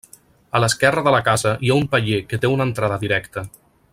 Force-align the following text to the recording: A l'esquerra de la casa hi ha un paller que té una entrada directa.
A 0.59 0.61
l'esquerra 0.63 1.03
de 1.07 1.13
la 1.15 1.19
casa 1.27 1.53
hi 1.67 1.71
ha 1.73 1.77
un 1.83 1.87
paller 1.93 2.21
que 2.33 2.41
té 2.45 2.53
una 2.57 2.69
entrada 2.71 3.01
directa. 3.07 3.49